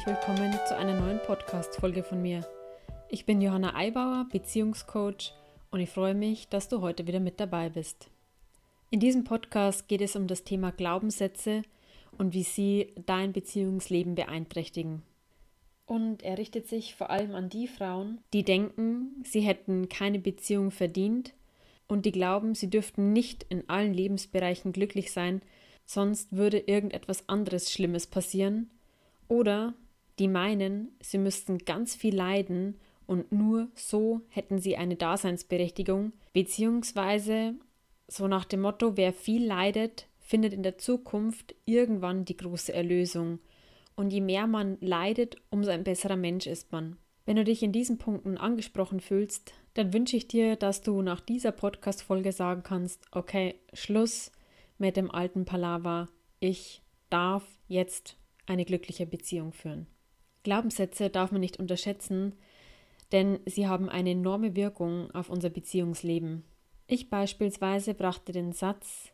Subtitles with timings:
[0.00, 2.46] herzlich willkommen zu einer neuen Podcast-Folge von mir.
[3.10, 5.34] Ich bin Johanna Eibauer, Beziehungscoach
[5.70, 8.08] und ich freue mich, dass du heute wieder mit dabei bist.
[8.90, 11.62] In diesem Podcast geht es um das Thema Glaubenssätze
[12.16, 15.02] und wie sie dein Beziehungsleben beeinträchtigen.
[15.84, 20.70] Und er richtet sich vor allem an die Frauen, die denken, sie hätten keine Beziehung
[20.70, 21.34] verdient
[21.88, 25.42] und die glauben, sie dürften nicht in allen Lebensbereichen glücklich sein,
[25.84, 28.70] sonst würde irgendetwas anderes Schlimmes passieren,
[29.30, 29.74] oder
[30.20, 37.54] die meinen, sie müssten ganz viel leiden und nur so hätten sie eine Daseinsberechtigung, beziehungsweise
[38.06, 43.40] so nach dem Motto, wer viel leidet, findet in der Zukunft irgendwann die große Erlösung.
[43.96, 46.96] Und je mehr man leidet, umso ein besserer Mensch ist man.
[47.24, 51.20] Wenn du dich in diesen Punkten angesprochen fühlst, dann wünsche ich dir, dass du nach
[51.20, 54.32] dieser Podcast-Folge sagen kannst: Okay, Schluss
[54.78, 56.08] mit dem alten Palaver.
[56.40, 59.86] Ich darf jetzt eine glückliche Beziehung führen.
[60.42, 62.34] Glaubenssätze darf man nicht unterschätzen,
[63.12, 66.44] denn sie haben eine enorme Wirkung auf unser Beziehungsleben.
[66.86, 69.12] Ich beispielsweise brachte den Satz,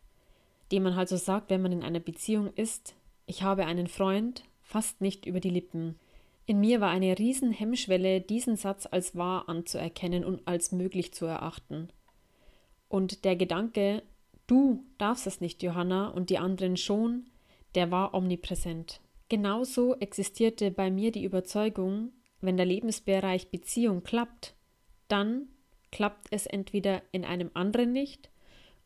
[0.73, 2.95] den man halt so sagt, wenn man in einer Beziehung ist,
[3.27, 5.99] ich habe einen Freund, fast nicht über die Lippen.
[6.47, 11.27] In mir war eine riesen Hemmschwelle, diesen Satz als wahr anzuerkennen und als möglich zu
[11.27, 11.89] erachten.
[12.89, 14.03] Und der Gedanke,
[14.47, 17.27] du darfst es nicht, Johanna, und die anderen schon,
[17.75, 19.01] der war omnipräsent.
[19.29, 24.55] Genauso existierte bei mir die Überzeugung, wenn der Lebensbereich Beziehung klappt,
[25.09, 25.49] dann
[25.91, 28.31] klappt es entweder in einem anderen nicht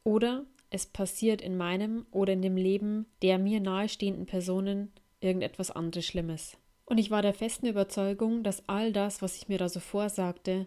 [0.05, 6.07] oder es passiert in meinem oder in dem Leben der mir nahestehenden Personen irgendetwas anderes
[6.07, 6.57] Schlimmes.
[6.87, 10.67] Und ich war der festen Überzeugung, dass all das, was ich mir da so vorsagte,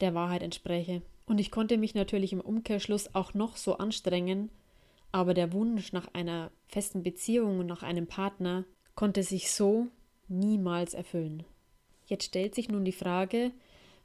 [0.00, 1.02] der Wahrheit entspräche.
[1.26, 4.50] Und ich konnte mich natürlich im Umkehrschluss auch noch so anstrengen,
[5.12, 9.88] aber der Wunsch nach einer festen Beziehung und nach einem Partner konnte sich so
[10.28, 11.44] niemals erfüllen.
[12.06, 13.52] Jetzt stellt sich nun die Frage,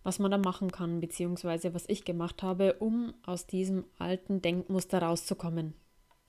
[0.03, 5.01] was man da machen kann, beziehungsweise was ich gemacht habe, um aus diesem alten Denkmuster
[5.01, 5.73] rauszukommen.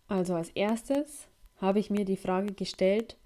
[0.08, 3.16] Also als erstes habe ich mir die Frage gestellt,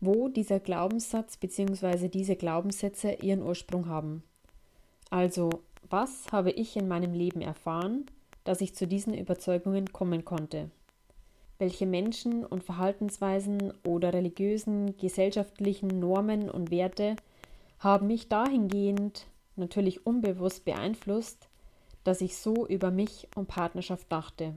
[0.00, 2.08] wo dieser Glaubenssatz bzw.
[2.08, 4.22] diese Glaubenssätze ihren Ursprung haben.
[5.10, 5.50] Also,
[5.88, 8.06] was habe ich in meinem Leben erfahren,
[8.44, 10.70] dass ich zu diesen Überzeugungen kommen konnte?
[11.60, 17.16] Welche Menschen und Verhaltensweisen oder religiösen, gesellschaftlichen Normen und Werte
[17.78, 19.26] haben mich dahingehend
[19.56, 21.50] natürlich unbewusst beeinflusst,
[22.02, 24.54] dass ich so über mich und Partnerschaft dachte.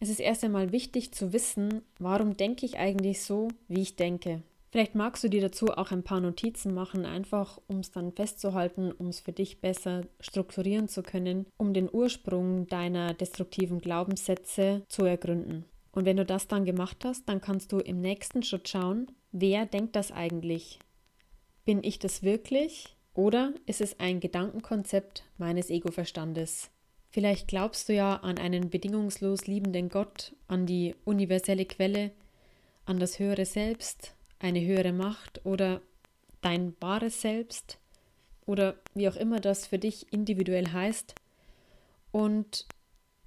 [0.00, 4.42] Es ist erst einmal wichtig zu wissen, warum denke ich eigentlich so, wie ich denke.
[4.70, 8.92] Vielleicht magst du dir dazu auch ein paar Notizen machen, einfach um es dann festzuhalten,
[8.92, 15.04] um es für dich besser strukturieren zu können, um den Ursprung deiner destruktiven Glaubenssätze zu
[15.04, 15.66] ergründen.
[15.96, 19.64] Und wenn du das dann gemacht hast, dann kannst du im nächsten Schritt schauen, wer
[19.64, 20.78] denkt das eigentlich?
[21.64, 22.94] Bin ich das wirklich?
[23.14, 26.70] Oder ist es ein Gedankenkonzept meines Ego-Verstandes?
[27.08, 32.10] Vielleicht glaubst du ja an einen bedingungslos liebenden Gott, an die universelle Quelle,
[32.84, 35.80] an das höhere Selbst, eine höhere Macht oder
[36.42, 37.78] dein wahres Selbst
[38.44, 41.14] oder wie auch immer das für dich individuell heißt
[42.12, 42.66] und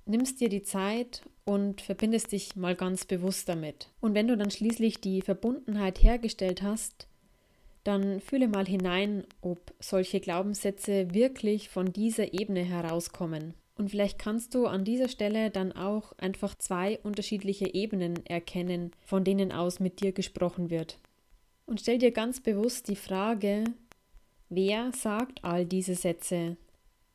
[0.06, 3.89] nimmst dir die Zeit und verbindest dich mal ganz bewusst damit.
[4.01, 7.07] Und wenn du dann schließlich die Verbundenheit hergestellt hast,
[7.83, 13.55] dann fühle mal hinein, ob solche Glaubenssätze wirklich von dieser Ebene herauskommen.
[13.73, 19.23] Und vielleicht kannst du an dieser Stelle dann auch einfach zwei unterschiedliche Ebenen erkennen, von
[19.23, 20.99] denen aus mit dir gesprochen wird.
[21.66, 23.63] Und stell dir ganz bewusst die Frage,
[24.49, 26.57] wer sagt all diese Sätze?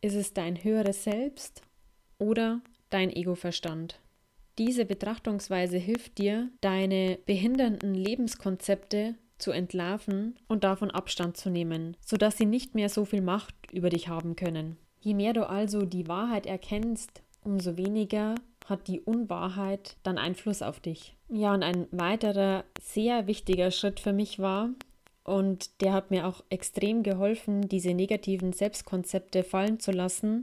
[0.00, 1.62] Ist es dein höheres Selbst
[2.18, 4.00] oder dein Ego-Verstand?
[4.58, 12.36] Diese Betrachtungsweise hilft dir, deine behindernden Lebenskonzepte zu entlarven und davon Abstand zu nehmen, sodass
[12.36, 14.76] sie nicht mehr so viel Macht über dich haben können.
[15.00, 18.36] Je mehr du also die Wahrheit erkennst, umso weniger
[18.66, 21.14] hat die Unwahrheit dann Einfluss auf dich.
[21.28, 24.70] Ja, und ein weiterer sehr wichtiger Schritt für mich war,
[25.24, 30.42] und der hat mir auch extrem geholfen, diese negativen Selbstkonzepte fallen zu lassen.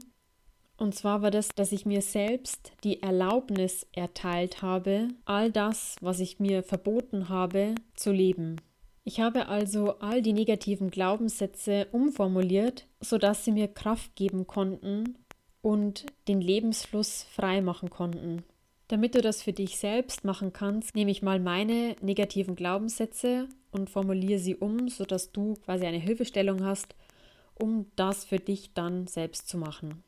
[0.81, 6.19] Und zwar war das, dass ich mir selbst die Erlaubnis erteilt habe, all das, was
[6.19, 8.55] ich mir verboten habe, zu leben.
[9.03, 15.19] Ich habe also all die negativen Glaubenssätze umformuliert, sodass sie mir Kraft geben konnten
[15.61, 18.41] und den Lebensfluss frei machen konnten.
[18.87, 23.91] Damit du das für dich selbst machen kannst, nehme ich mal meine negativen Glaubenssätze und
[23.91, 26.95] formuliere sie um, sodass du quasi eine Hilfestellung hast,
[27.53, 30.03] um das für dich dann selbst zu machen.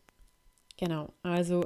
[0.78, 1.66] Genau, also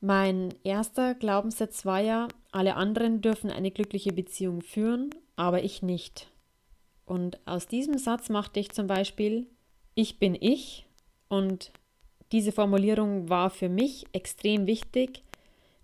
[0.00, 6.28] mein erster Glaubenssatz war ja, alle anderen dürfen eine glückliche Beziehung führen aber ich nicht.
[7.06, 9.46] Und aus diesem Satz machte ich zum Beispiel,
[9.94, 10.84] ich bin ich.
[11.28, 11.72] Und
[12.32, 15.22] diese Formulierung war für mich extrem wichtig,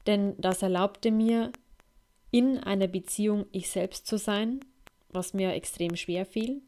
[0.06, 1.52] denn das erlaubte mir,
[2.32, 4.58] in einer Beziehung ich selbst zu sein,
[5.08, 6.62] was mir extrem schwer fiel.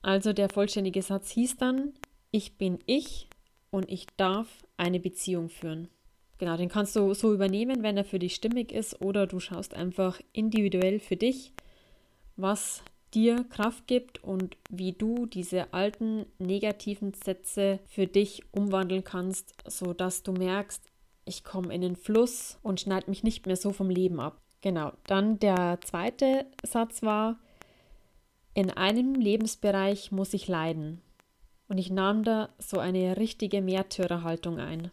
[0.00, 1.92] Also der vollständige Satz hieß dann,
[2.30, 3.28] ich bin ich
[3.74, 5.88] und ich darf eine Beziehung führen.
[6.38, 9.74] Genau, den kannst du so übernehmen, wenn er für dich stimmig ist, oder du schaust
[9.74, 11.52] einfach individuell für dich,
[12.36, 12.84] was
[13.14, 20.22] dir Kraft gibt und wie du diese alten negativen Sätze für dich umwandeln kannst, sodass
[20.22, 20.84] du merkst,
[21.24, 24.40] ich komme in den Fluss und schneide mich nicht mehr so vom Leben ab.
[24.60, 27.40] Genau, dann der zweite Satz war,
[28.54, 31.00] in einem Lebensbereich muss ich leiden.
[31.68, 34.90] Und ich nahm da so eine richtige Märtyrerhaltung ein.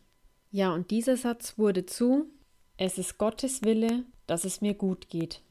[0.51, 2.25] Ja, und dieser Satz wurde zu,
[2.77, 5.41] es ist Gottes Wille, dass es mir gut geht.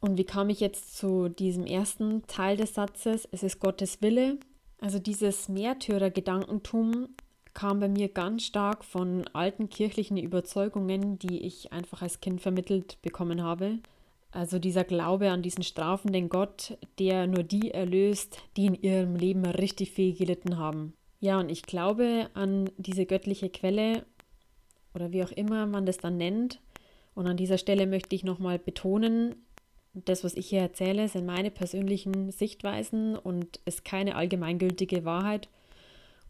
[0.00, 4.38] Und wie kam ich jetzt zu diesem ersten Teil des Satzes, es ist Gottes Wille?
[4.80, 7.08] Also dieses Märtyrergedankentum
[7.54, 13.00] kam bei mir ganz stark von alten kirchlichen Überzeugungen, die ich einfach als Kind vermittelt
[13.00, 13.78] bekommen habe.
[14.34, 19.46] Also dieser Glaube an diesen strafenden Gott, der nur die erlöst, die in ihrem Leben
[19.46, 20.92] richtig viel gelitten haben.
[21.20, 24.04] Ja, und ich glaube an diese göttliche Quelle
[24.92, 26.60] oder wie auch immer man das dann nennt.
[27.14, 29.36] Und an dieser Stelle möchte ich nochmal betonen,
[29.92, 35.48] das, was ich hier erzähle, sind meine persönlichen Sichtweisen und ist keine allgemeingültige Wahrheit.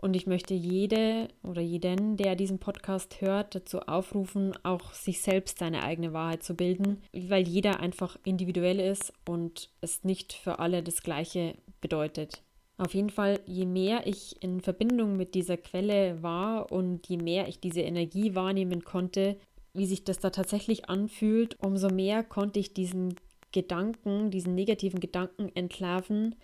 [0.05, 5.61] Und ich möchte jede oder jeden, der diesen Podcast hört, dazu aufrufen, auch sich selbst
[5.61, 10.83] seine eigene Wahrheit zu bilden, weil jeder einfach individuell ist und es nicht für alle
[10.83, 12.43] das Gleiche bedeutet.
[12.77, 17.49] Auf jeden Fall, je mehr ich in Verbindung mit dieser Quelle war und je mehr
[17.49, 19.39] ich diese Energie wahrnehmen konnte,
[19.73, 23.15] wie sich das da tatsächlich anfühlt, umso mehr konnte ich diesen
[23.53, 26.35] Gedanken, diesen negativen Gedanken entlarven,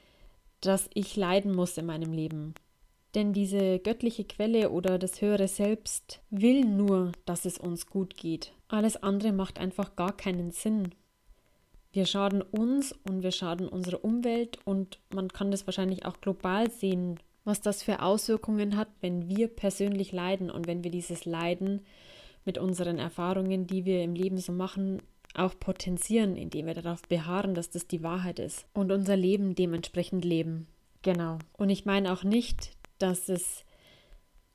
[0.62, 2.54] dass ich leiden muss in meinem Leben.
[3.14, 8.52] Denn diese göttliche Quelle oder das höhere Selbst will nur, dass es uns gut geht.
[8.68, 10.94] Alles andere macht einfach gar keinen Sinn.
[11.92, 16.70] Wir schaden uns und wir schaden unserer Umwelt und man kann das wahrscheinlich auch global
[16.70, 21.80] sehen, was das für Auswirkungen hat, wenn wir persönlich leiden und wenn wir dieses Leiden
[22.44, 25.02] mit unseren Erfahrungen, die wir im Leben so machen,
[25.34, 30.24] auch potenzieren, indem wir darauf beharren, dass das die Wahrheit ist und unser Leben dementsprechend
[30.24, 30.68] leben.
[31.02, 31.38] Genau.
[31.56, 32.70] Und ich meine auch nicht,
[33.02, 33.64] dass es,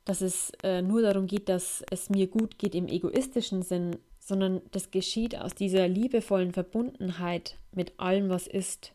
[0.06, 4.62] dass es äh, nur darum geht, dass es mir gut geht im egoistischen Sinn, sondern
[4.72, 8.94] das geschieht aus dieser liebevollen Verbundenheit mit allem, was ist.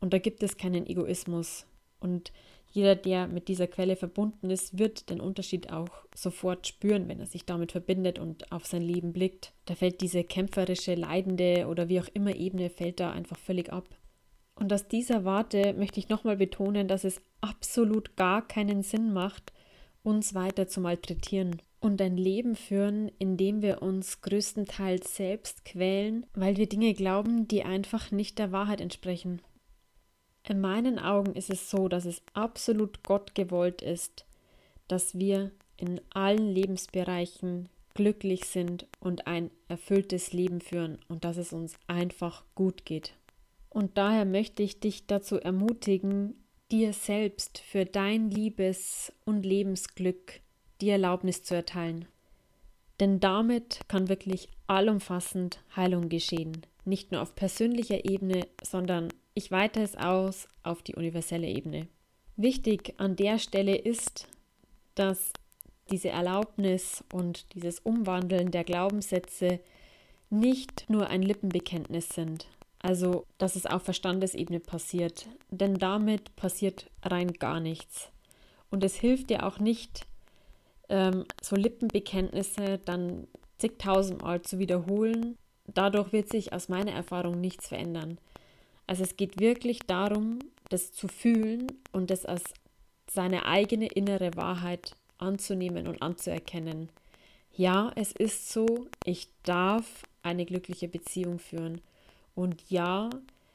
[0.00, 1.66] Und da gibt es keinen Egoismus.
[2.00, 2.32] Und
[2.72, 7.26] jeder, der mit dieser Quelle verbunden ist, wird den Unterschied auch sofort spüren, wenn er
[7.26, 9.52] sich damit verbindet und auf sein Leben blickt.
[9.66, 13.88] Da fällt diese kämpferische, leidende oder wie auch immer Ebene fällt da einfach völlig ab.
[14.54, 19.52] Und aus dieser Warte möchte ich nochmal betonen, dass es absolut gar keinen Sinn macht,
[20.02, 26.26] uns weiter zu malträtieren und ein Leben führen, in dem wir uns größtenteils selbst quälen,
[26.34, 29.42] weil wir Dinge glauben, die einfach nicht der Wahrheit entsprechen.
[30.48, 34.26] In meinen Augen ist es so, dass es absolut Gott gewollt ist,
[34.88, 41.52] dass wir in allen Lebensbereichen glücklich sind und ein erfülltes Leben führen und dass es
[41.52, 43.14] uns einfach gut geht.
[43.72, 46.34] Und daher möchte ich dich dazu ermutigen,
[46.70, 50.40] dir selbst für dein Liebes- und Lebensglück
[50.82, 52.04] die Erlaubnis zu erteilen.
[53.00, 56.66] Denn damit kann wirklich allumfassend Heilung geschehen.
[56.84, 61.88] Nicht nur auf persönlicher Ebene, sondern ich weite es aus auf die universelle Ebene.
[62.36, 64.28] Wichtig an der Stelle ist,
[64.94, 65.32] dass
[65.90, 69.60] diese Erlaubnis und dieses Umwandeln der Glaubenssätze
[70.28, 72.48] nicht nur ein Lippenbekenntnis sind,
[72.82, 78.10] also dass es auf Verstandesebene passiert, denn damit passiert rein gar nichts.
[78.70, 80.06] Und es hilft dir auch nicht,
[80.88, 85.36] ähm, so Lippenbekenntnisse dann zigtausendmal zu wiederholen.
[85.66, 88.18] Dadurch wird sich aus meiner Erfahrung nichts verändern.
[88.86, 92.42] Also es geht wirklich darum, das zu fühlen und das als
[93.08, 96.88] seine eigene innere Wahrheit anzunehmen und anzuerkennen.
[97.54, 101.80] Ja, es ist so, ich darf eine glückliche Beziehung führen.
[102.34, 103.10] Und ja,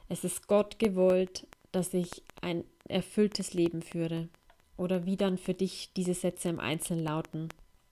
[0.10, 4.30] es ist Gott gewollt, dass ich ein erfülltes Leben führe
[4.78, 7.50] oder wie dann für dich diese Sätze im Einzelnen lauten.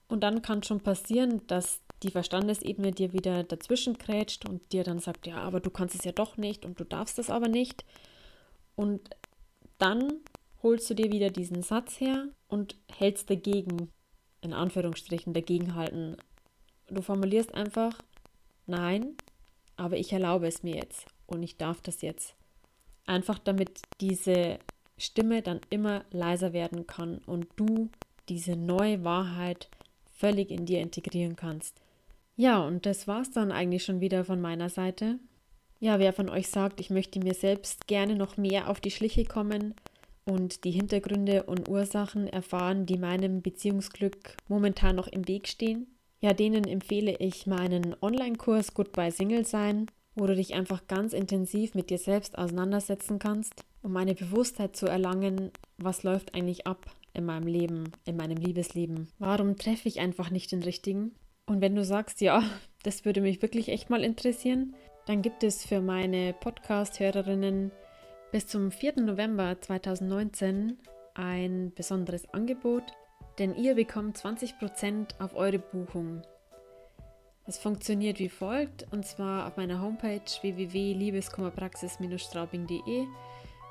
[0.08, 5.00] Und dann kann schon passieren, dass die Verstandesebene dir wieder dazwischen krätscht und dir dann
[5.00, 7.84] sagt, ja, aber du kannst es ja doch nicht und du darfst es aber nicht.
[8.76, 9.10] Und
[9.78, 10.20] dann
[10.62, 13.90] holst du dir wieder diesen Satz her und hältst dagegen,
[14.42, 16.16] in Anführungsstrichen dagegen halten.
[16.88, 17.98] Du formulierst einfach,
[18.66, 19.16] nein,
[19.76, 22.34] aber ich erlaube es mir jetzt und ich darf das jetzt.
[23.06, 24.58] Einfach damit diese
[24.98, 27.90] Stimme dann immer leiser werden kann und du
[28.28, 29.68] diese neue Wahrheit
[30.16, 31.80] völlig in dir integrieren kannst.
[32.36, 35.18] Ja, und das war's dann eigentlich schon wieder von meiner Seite.
[35.78, 39.24] Ja, wer von euch sagt, ich möchte mir selbst gerne noch mehr auf die Schliche
[39.24, 39.74] kommen
[40.24, 45.86] und die Hintergründe und Ursachen erfahren, die meinem Beziehungsglück momentan noch im Weg stehen,
[46.26, 51.76] ja, denen empfehle ich meinen Online-Kurs Goodbye Single Sein, wo du dich einfach ganz intensiv
[51.76, 57.26] mit dir selbst auseinandersetzen kannst, um eine Bewusstheit zu erlangen, was läuft eigentlich ab in
[57.26, 59.06] meinem Leben, in meinem Liebesleben.
[59.20, 61.14] Warum treffe ich einfach nicht den richtigen?
[61.46, 62.42] Und wenn du sagst, ja,
[62.82, 64.74] das würde mich wirklich echt mal interessieren,
[65.06, 67.70] dann gibt es für meine Podcast-Hörerinnen
[68.32, 69.00] bis zum 4.
[69.00, 70.76] November 2019
[71.14, 72.82] ein besonderes Angebot,
[73.38, 76.20] denn ihr bekommt 20% auf eure Buchung.
[77.46, 83.06] Das funktioniert wie folgt und zwar auf meiner Homepage www.liebeskummerpraxis-straubing.de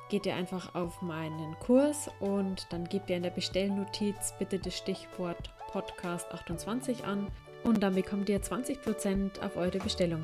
[0.09, 4.77] geht ihr einfach auf meinen Kurs und dann gebt ihr in der Bestellnotiz bitte das
[4.77, 7.27] Stichwort Podcast 28 an
[7.63, 10.23] und dann bekommt ihr 20% auf eure Bestellung.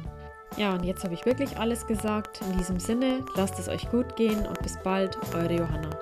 [0.57, 2.41] Ja, und jetzt habe ich wirklich alles gesagt.
[2.41, 6.00] In diesem Sinne, lasst es euch gut gehen und bis bald, eure Johanna.